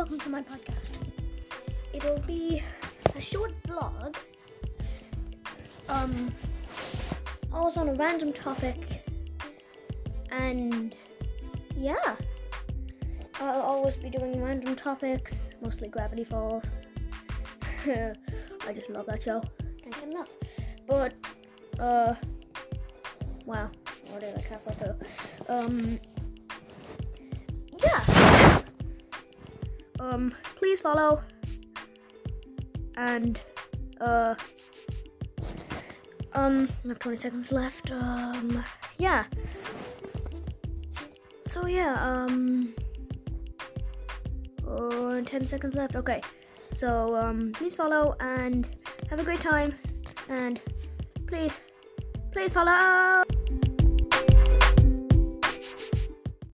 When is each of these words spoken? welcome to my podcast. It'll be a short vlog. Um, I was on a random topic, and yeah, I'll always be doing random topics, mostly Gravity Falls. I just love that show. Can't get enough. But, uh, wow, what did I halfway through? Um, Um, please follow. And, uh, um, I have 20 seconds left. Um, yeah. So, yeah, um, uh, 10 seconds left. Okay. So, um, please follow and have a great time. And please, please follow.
welcome 0.00 0.18
to 0.18 0.30
my 0.30 0.40
podcast. 0.40 0.96
It'll 1.92 2.20
be 2.20 2.62
a 3.14 3.20
short 3.20 3.52
vlog. 3.64 4.16
Um, 5.90 6.32
I 7.52 7.60
was 7.60 7.76
on 7.76 7.90
a 7.90 7.92
random 7.92 8.32
topic, 8.32 9.04
and 10.30 10.96
yeah, 11.76 12.16
I'll 13.40 13.60
always 13.60 13.94
be 13.96 14.08
doing 14.08 14.42
random 14.42 14.74
topics, 14.74 15.34
mostly 15.60 15.88
Gravity 15.88 16.24
Falls. 16.24 16.64
I 17.86 18.72
just 18.72 18.88
love 18.88 19.04
that 19.04 19.22
show. 19.22 19.42
Can't 19.82 19.94
get 20.00 20.08
enough. 20.08 20.28
But, 20.86 21.12
uh, 21.78 22.14
wow, 23.44 23.70
what 24.08 24.20
did 24.20 24.34
I 24.34 24.40
halfway 24.40 24.72
through? 24.76 24.94
Um, 25.50 26.00
Um, 30.00 30.34
please 30.56 30.80
follow. 30.80 31.22
And, 32.96 33.40
uh, 34.00 34.34
um, 36.32 36.68
I 36.84 36.88
have 36.88 36.98
20 36.98 37.18
seconds 37.18 37.52
left. 37.52 37.92
Um, 37.92 38.64
yeah. 38.98 39.24
So, 41.46 41.66
yeah, 41.66 41.96
um, 42.00 42.74
uh, 44.66 45.20
10 45.20 45.46
seconds 45.46 45.74
left. 45.74 45.96
Okay. 45.96 46.22
So, 46.72 47.14
um, 47.16 47.52
please 47.52 47.74
follow 47.74 48.16
and 48.20 48.68
have 49.10 49.20
a 49.20 49.24
great 49.24 49.40
time. 49.40 49.74
And 50.28 50.60
please, 51.26 51.52
please 52.32 52.52
follow. 52.52 53.24